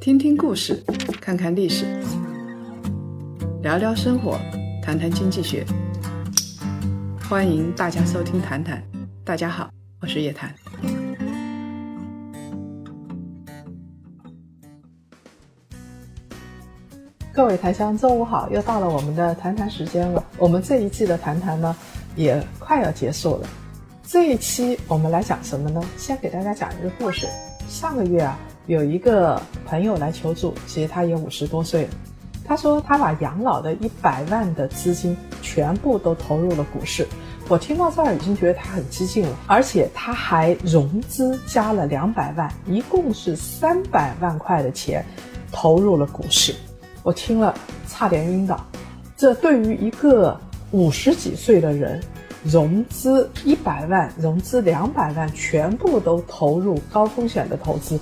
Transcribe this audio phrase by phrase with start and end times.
[0.00, 0.82] 听听故事，
[1.20, 1.86] 看看历史，
[3.62, 4.38] 聊聊生活，
[4.82, 5.64] 谈谈经济学。
[7.28, 8.78] 欢迎大家收听《谈谈》，
[9.24, 9.70] 大家好，
[10.00, 10.54] 我是叶檀。
[17.32, 20.22] 各位檀香，中午好，又到了我们的谈谈时间了。
[20.36, 21.74] 我们这一季的谈谈呢，
[22.14, 23.48] 也快要结束了。
[24.02, 25.82] 这一期我们来讲什么呢？
[25.96, 27.26] 先给大家讲一个故事。
[27.68, 31.90] 上个月啊，有一个朋友来求助，其实他也五十多岁了。
[32.46, 37.06] 他说他把养老的一百万的资金全部都投入了股市。
[37.48, 45.04] 我听到这儿已经觉得他很激进了，而且他还融资加了两百万，一共是三百万块的钱
[45.50, 46.54] 投入了股市。
[47.02, 47.54] 我听了
[47.88, 48.64] 差点晕倒。
[49.16, 50.38] 这对于一个
[50.70, 52.02] 五十几岁的人，
[52.44, 57.98] 融资一百万，融资两百万，全部都投入高风险的投资，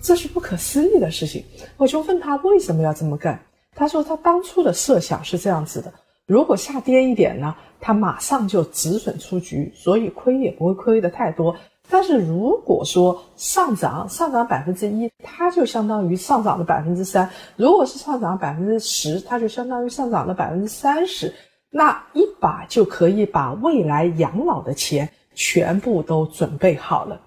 [0.00, 1.44] 这是不可思议的事情。
[1.76, 3.40] 我就问他为什么要这么干，
[3.74, 5.92] 他说他当初的设想是这样子的：
[6.26, 11.56] 如果下跌一点呢，他马上就止损出局，所以亏也不会亏的太多。
[11.90, 21.34] 但是如果说上涨上涨百分之一，它就相当于上涨了百分之三；如果是上涨百分之十，它就相当于上涨了百分之三十。
[21.72, 27.20] 那一把就可以把未来养老的钱全部都准备好了。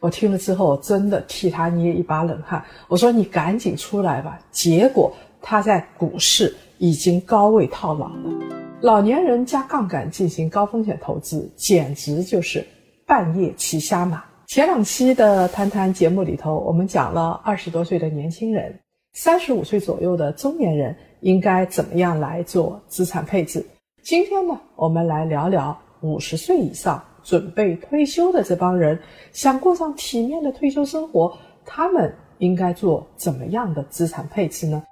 [0.00, 2.64] 我听了之后，真的替他捏一把冷汗。
[2.88, 8.32] 我说：“你赶紧出来吧！”结果他在股市已经高位套牢了。
[8.80, 12.66] 老年人加杠杆进行高风险投资，简直就是。
[13.06, 14.24] 半夜骑瞎马。
[14.46, 18.80] 前两期的谈谈节目里头，我们讲了二十多岁的年轻人，
[19.12, 23.66] 三十五岁左右的中年人应该怎么样来做资产配置。
[24.04, 29.00] 今天呢，我们来聊聊五十岁以上准备退休的这帮人，
[29.32, 34.82] 想过上体面的退休生活，他们应该做怎么样的资产配置呢？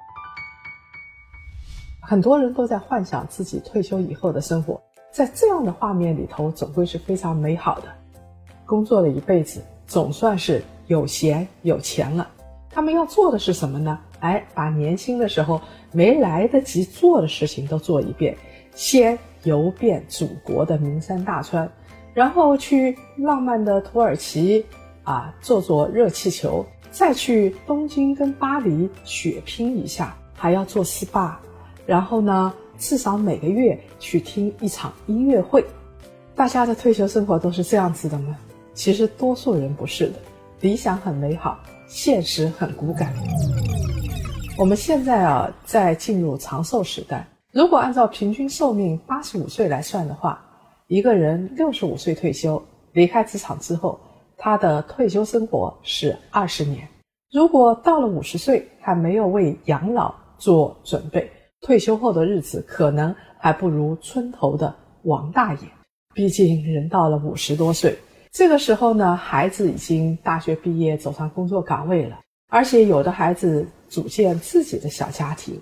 [2.01, 7.93] 很多人都在幻想自己退休以后的生活，在这样的画面里头，总归是非常美好的。
[8.65, 12.27] 工作了一辈子，总算是有闲有钱了。
[12.71, 13.99] 他们要做的是什么呢？
[14.21, 15.61] 哎，把年轻的时候
[15.91, 18.35] 没来得及做的事情都做一遍。
[18.75, 21.69] 先游遍祖国的名山大川，
[22.15, 24.65] 然后去浪漫的土耳其
[25.03, 31.35] 啊，坐坐热气球，再去东京跟巴黎血拼一下，还要做 SPA，
[31.87, 35.65] 然后呢，至少每个月去听一场音乐会。
[36.35, 38.37] 大家的退休生活都是这样子的吗？
[38.75, 40.15] 其实多数人不是的，
[40.61, 43.13] 理想很美好，现实很骨感。
[44.57, 47.27] 我们现在啊，在进入长寿时代。
[47.53, 50.43] 如果按照平均寿命八十五岁来算的话，
[50.87, 54.01] 一个人六十五岁退休，离开职场之后，
[54.39, 56.89] 他的退休生活是二十年。
[57.31, 61.31] 如果到了五十岁还没有为养老做准备，
[61.61, 65.61] 退休后的日子可能还不如村头的王大爷。
[66.15, 67.99] 毕竟人到了五十多岁。
[68.33, 72.19] 这个时候呢，孩子已经大学毕业，走上工作岗位了，
[72.49, 75.61] 而且有的孩子组建自己的小家庭，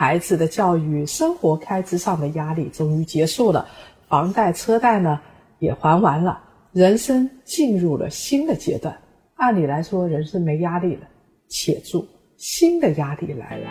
[0.00, 3.68] 孩子的教育、生活开支上的压力终于结束了，
[4.08, 5.20] 房贷、车贷呢
[5.58, 8.98] 也还完了，人生进入了新的阶段。
[9.34, 11.02] 按理来说，人生没压力了，
[11.50, 12.06] 且住，
[12.38, 13.68] 新的压力来了。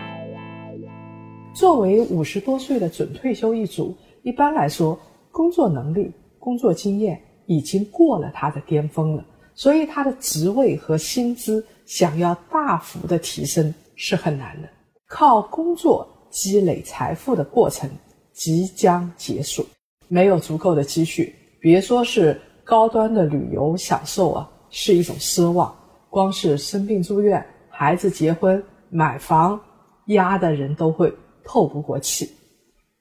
[1.55, 4.95] 作为五十多岁的准退休一族，一般来说，
[5.31, 7.19] 工作能力、工作经验。
[7.47, 9.25] 已经过了他的巅峰了，
[9.55, 14.69] 所以他的职位和薪资想要大幅的提升是很难的。
[15.07, 17.89] 靠工作积累财富的过程
[18.33, 19.65] 即将结束，
[20.07, 25.75] 没有足够的积蓄，别说是高端的旅游享受啊，是一种奢望。
[26.09, 29.59] 光是生病住院、孩子结婚、买房，
[30.07, 31.13] 压的人都会
[31.43, 32.29] 透不过气。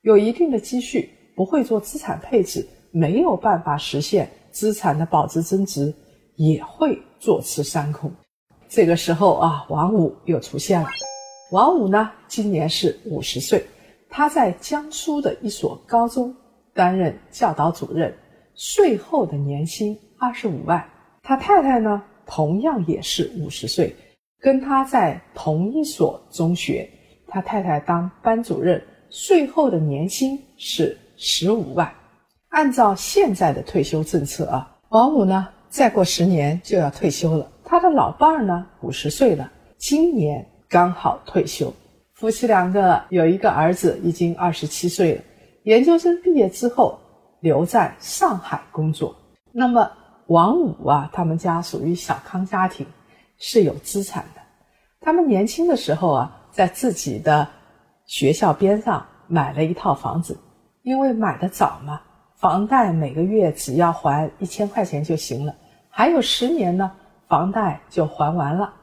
[0.02, 4.28] 有一定的积蓄，不会做资产配置，没有办法实现。
[4.50, 5.94] 资产的保值增值
[6.36, 8.10] 也会坐吃山空。
[8.68, 10.88] 这个时候啊，王五又出现了。
[11.50, 13.64] 王五呢，今年是五十岁，
[14.10, 16.34] 他在江苏的一所高中
[16.74, 18.14] 担任教导主任，
[18.54, 20.86] 税后的年薪二十五万。
[21.22, 23.96] 他太太呢，同样也是五十岁，
[24.40, 26.88] 跟他在同一所中学。
[27.26, 31.90] 他太太当班主任，税后的年薪是十五万。
[32.50, 37.50] 按照现在的退休政策啊，王五呢再过十年就要退休了。
[37.64, 41.72] 他的老伴儿呢五十岁了，今年刚好退休。
[42.14, 45.22] 夫妻两个有一个儿子，已经二十七岁了，
[45.62, 46.98] 研究生毕业之后
[47.40, 49.14] 留在上海工作。
[49.52, 49.90] 那么
[50.26, 52.86] 王五啊，他们家属于小康家庭，
[53.38, 54.40] 是有资产的。
[55.00, 57.48] 他们年轻的时候啊，在自己的
[58.04, 60.36] 学校边上买了一套房子，
[60.82, 62.00] 因为买的早嘛，
[62.36, 65.54] 房贷每个月只要还一千块钱就行了，
[65.88, 66.90] 还有十年呢，
[67.28, 68.74] 房贷就还完了。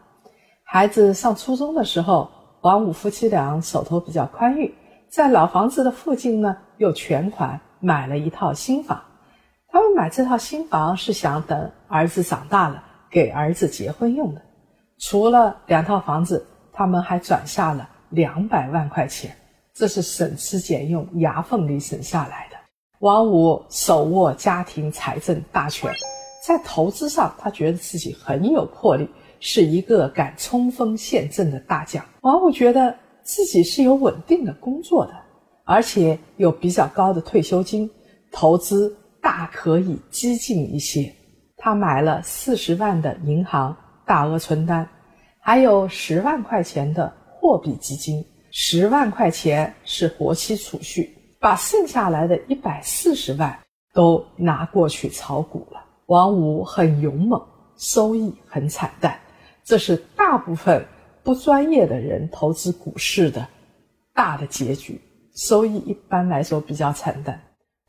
[0.67, 2.29] 孩子上初中的时候，
[2.61, 4.73] 王五夫妻俩手头比较宽裕，
[5.07, 8.99] 在老房子的附近呢，又全款买了一套新房。
[9.67, 14.41] 他们买这套新房是想等儿子长大了给儿子结婚用的。
[14.97, 19.37] 除了两套房子，他们还转下了两百万块钱，
[19.73, 22.57] 这是省吃俭用牙缝里省下来的。
[22.99, 25.93] 王五手握家庭财政大权，
[26.45, 29.07] 在投资上，他觉得自己很有魄力，
[29.39, 32.03] 是一个敢冲锋陷阵的大将。
[32.21, 35.13] 王五觉得自己是有稳定的工作的，
[35.63, 37.89] 而且有比较高的退休金，
[38.31, 41.13] 投资大可以激进一些。
[41.57, 43.75] 他买了四十万的银行。
[44.07, 44.87] 大额存单，
[45.39, 51.09] 还有十万块钱的货币基金，十万块钱是活期储蓄，
[51.39, 53.57] 把剩下来的一百四十万
[53.95, 55.83] 都拿过去炒股了。
[56.05, 57.41] 王五很勇猛，
[57.77, 59.19] 收益很惨淡，
[59.65, 60.85] 这是大部分
[61.23, 63.47] 不专业的人投资股市的
[64.13, 65.01] 大的结局，
[65.33, 67.41] 收益一般来说比较惨淡。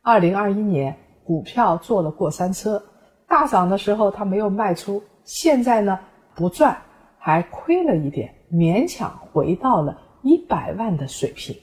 [0.02, 2.82] 二零二一年股票做了过山车，
[3.28, 5.02] 大涨的时候他没有卖出。
[5.25, 5.99] 现在呢，
[6.34, 6.81] 不赚，
[7.19, 11.55] 还亏了一点，勉强回到了一百万的水平。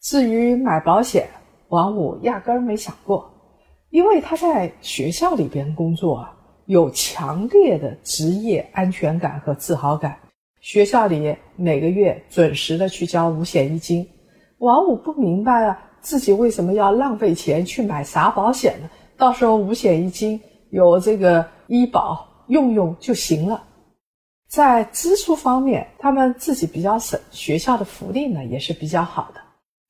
[0.00, 1.26] 至于买保险，
[1.68, 3.28] 王五压根儿没想过，
[3.90, 6.37] 因为他在学校里边工作啊，
[6.68, 10.18] 有强烈的职业安全感和自豪感。
[10.60, 14.06] 学校里每个月准时的去交五险一金，
[14.58, 18.90] 王五不明白啊，自己为什么要浪费钱去买啥保险呢？
[19.16, 20.38] 到时候五险一金
[20.70, 22.26] 有这个医保。
[22.48, 23.62] 用用就行了，
[24.48, 29.40] 在支出方面，他们自己比较省，学校的福利呢也是比较好的。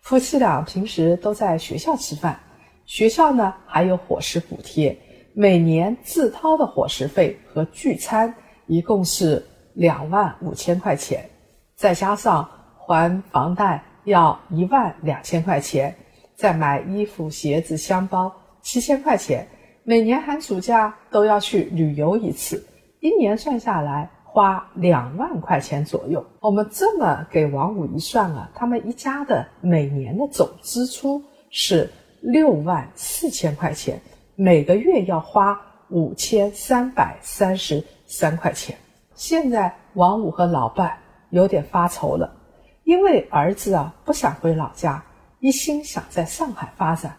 [0.01, 2.41] 夫妻俩平时都在学校吃饭，
[2.85, 4.99] 学校呢还有伙食补贴，
[5.41, 8.35] 每年自掏的伙食费和聚餐
[8.67, 11.31] 一共是两万五千块钱，
[11.77, 12.45] 再加上
[12.77, 15.95] 还房贷要一万两千块钱，
[16.35, 18.33] 再买衣服、鞋子、箱包
[18.63, 19.47] 七千块钱。
[19.85, 22.67] 每年寒暑假都要去旅游一次，
[22.99, 26.27] 一年算下来花两万块钱左右。
[26.41, 31.89] 我们这么给王五一算啊，他们一家的每年的总支出是
[32.23, 34.01] 六万四千块钱，
[34.41, 38.79] 每个月要花五千三百三十三块钱。
[39.17, 40.97] 现在王五和老伴
[41.31, 42.37] 有点发愁了，
[42.85, 45.05] 因为儿子啊不想回老家，
[45.41, 47.17] 一心想在上海发展，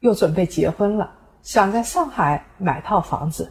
[0.00, 1.10] 又准备结婚了。
[1.40, 3.50] 想在上海买套房子，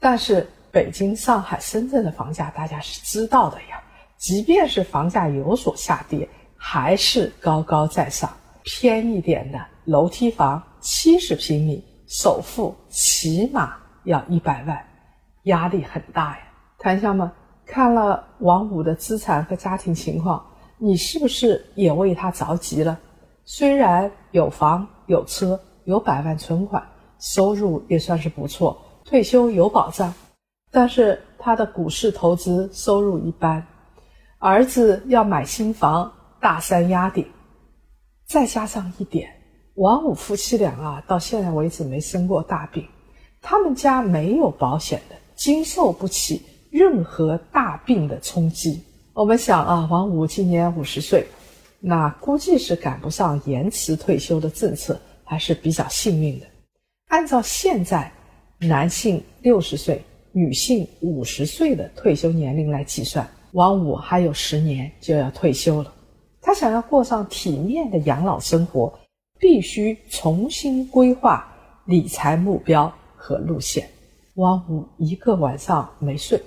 [0.00, 3.80] 但是北京、上海、深圳的房价大家是知道的呀。
[4.16, 8.28] 即便是房价有所下跌，还是高高在上。
[8.64, 14.86] 偏一点的楼梯房，七十平米，首付起码要一百万，
[15.44, 16.44] 压力很大呀。
[16.78, 17.30] 檀香们
[17.64, 20.44] 看了王五的资产和家庭情况，
[20.78, 22.98] 你是不是也为他着急了？
[23.44, 26.82] 虽然有房有车有百万存款。
[27.18, 30.12] 收入也算是不错，退休有保障，
[30.70, 33.66] 但是他的股市投资收入一般，
[34.38, 37.26] 儿子要买新房，大山压顶，
[38.26, 39.30] 再加上一点，
[39.76, 42.82] 王五夫妻俩啊，到现在为止没生过大病，
[43.42, 46.40] 他们家没有保险的，经受不起
[46.70, 48.82] 任何大病的冲击。
[49.12, 51.26] 我们想啊，王五今年五十岁，
[51.78, 56.46] 那估计是赶不上延迟退休的政策，还是比较幸运的。
[57.08, 58.10] 按照现在
[58.58, 60.02] 男性六十岁、
[60.32, 65.92] 女性五十岁的退休年龄来计算，王五还有十年就要退休了。
[66.40, 68.98] 他想要过上体面的养老生活，
[69.38, 71.46] 必须重新规划
[71.84, 73.88] 理财目标和路线。
[74.34, 76.40] 王五一个晚上没睡，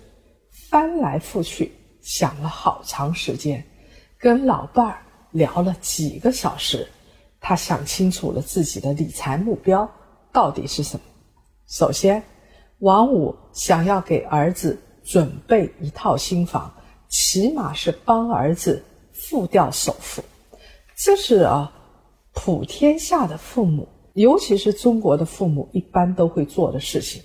[0.69, 3.63] 翻来覆去想了好长时间，
[4.19, 6.87] 跟老伴儿聊了几个小时，
[7.39, 9.89] 他想清楚了自己的理财目标。
[10.31, 11.01] 到底是什么？
[11.67, 12.21] 首先，
[12.79, 16.71] 王五想要给儿子准备一套新房，
[17.07, 20.23] 起码是帮儿子付掉首付。
[20.95, 21.71] 这是啊，
[22.33, 27.21] 普天下的父母，尤其是中国的父母，一般都会做的事情。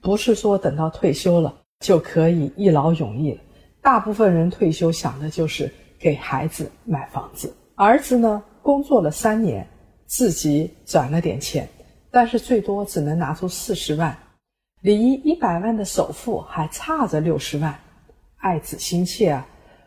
[0.00, 3.40] 不是说等到退休了就可以一劳永逸了。
[3.82, 7.54] 大部分人退休想的就是给孩子买房子。
[7.74, 9.66] 儿子呢，工作了三年，
[10.06, 11.68] 自己攒了点钱。
[12.10, 14.16] 但是最多只能拿出四十万，
[14.80, 17.78] 离一百万的首付还差着六十万，
[18.38, 19.46] 爱子心切啊。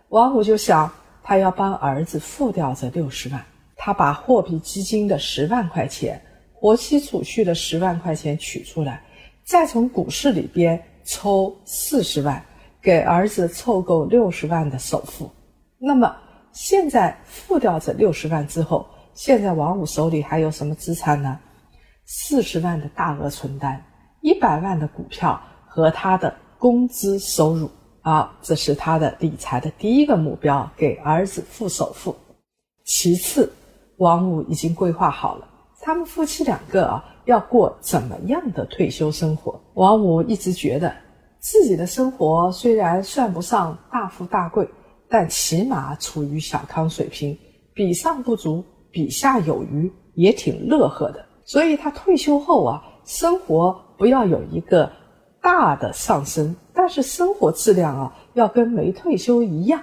[0.09, 0.91] 王五就想，
[1.23, 3.43] 他要帮儿子付掉这六十万。
[3.83, 6.21] 他把货币基金的十万块钱、
[6.53, 9.03] 活期储蓄的十万块钱取出来，
[9.43, 12.45] 再从股市里边抽四十万，
[12.79, 15.31] 给儿子凑够六十万的首付。
[15.79, 16.15] 那么
[16.51, 18.85] 现在付掉这六十万之后，
[19.15, 21.39] 现在王五手里还有什么资产呢？
[22.05, 23.83] 四十万的大额存单，
[24.21, 27.67] 一百万的股票和他的工资收入
[28.01, 32.15] 啊，这是他的理财的第一个目标，给儿子付首付。
[32.85, 33.51] 其次。
[34.01, 35.47] 王五已经规划好了，
[35.79, 39.61] 他们夫妻两个啊要过怎么样的退休生活？
[39.75, 40.91] 王五一直觉得
[41.37, 44.67] 自己的生活虽然算不上大富大贵，
[45.07, 47.37] 但起码处于小康水平，
[47.75, 51.23] 比上不足，比下有余，也挺乐呵的。
[51.45, 54.91] 所以他退休后啊，生活不要有一个
[55.43, 59.79] 大的上升，但是生活质量啊要跟没退休一样，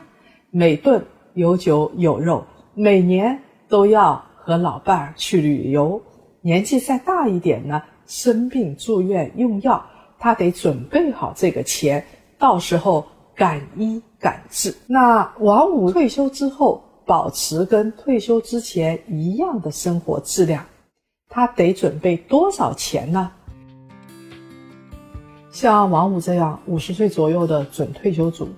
[0.50, 2.44] 每顿有酒有肉，
[2.74, 3.44] 每年。
[3.68, 6.00] 都要和老伴儿去旅游，
[6.40, 9.84] 年纪再大一点呢，生病住院用药，
[10.18, 12.04] 他得准备好这个钱，
[12.38, 14.74] 到时候赶医赶治。
[14.86, 20.64] 那王五退休之后，保持跟退休之前一样的生活质量，
[21.28, 23.30] 他得准备多少钱呢？
[25.50, 28.48] 像王五这样五十岁左右的准退休族，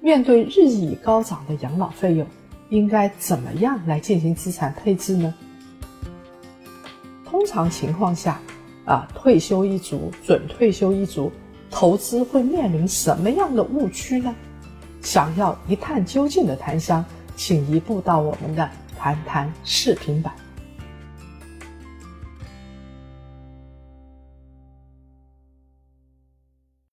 [0.00, 2.26] 面对日益高涨的养老费用。
[2.70, 5.34] 应该怎么样来进行资产配置呢？
[7.24, 8.40] 通常情况下，
[8.84, 11.30] 啊，退休一族、准退休一族
[11.70, 14.34] 投资会面临什么样的误区呢？
[15.02, 17.04] 想要一探究竟的檀香，
[17.36, 20.32] 请移步到我们的谈谈视频版。